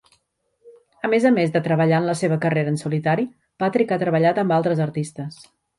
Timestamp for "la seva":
2.13-2.41